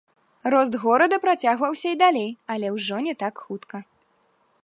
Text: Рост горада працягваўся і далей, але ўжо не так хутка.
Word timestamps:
Рост 0.53 0.73
горада 0.85 1.19
працягваўся 1.25 1.87
і 1.95 1.99
далей, 2.03 2.31
але 2.55 2.67
ўжо 2.79 2.95
не 3.09 3.13
так 3.23 3.35
хутка. 3.45 3.77